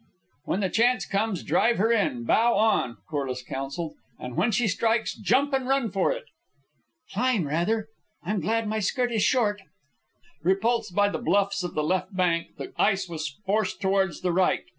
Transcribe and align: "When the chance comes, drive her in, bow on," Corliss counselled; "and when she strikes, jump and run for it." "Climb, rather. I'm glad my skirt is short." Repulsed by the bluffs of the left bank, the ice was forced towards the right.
"When 0.45 0.61
the 0.61 0.69
chance 0.71 1.05
comes, 1.05 1.43
drive 1.43 1.77
her 1.77 1.91
in, 1.91 2.23
bow 2.23 2.55
on," 2.55 2.97
Corliss 3.07 3.43
counselled; 3.43 3.93
"and 4.17 4.35
when 4.35 4.49
she 4.51 4.67
strikes, 4.67 5.13
jump 5.13 5.53
and 5.53 5.67
run 5.67 5.91
for 5.91 6.11
it." 6.11 6.23
"Climb, 7.13 7.45
rather. 7.47 7.87
I'm 8.23 8.41
glad 8.41 8.67
my 8.67 8.79
skirt 8.79 9.11
is 9.11 9.21
short." 9.21 9.61
Repulsed 10.41 10.95
by 10.95 11.09
the 11.09 11.19
bluffs 11.19 11.61
of 11.61 11.75
the 11.75 11.83
left 11.83 12.15
bank, 12.15 12.57
the 12.57 12.73
ice 12.77 13.07
was 13.07 13.29
forced 13.45 13.79
towards 13.79 14.21
the 14.21 14.31
right. 14.33 14.63